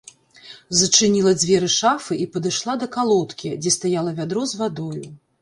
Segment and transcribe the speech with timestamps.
[0.77, 5.01] Зачыніла дзверы шафы і падышла да калодкі, дзе стаяла вядро з вадою.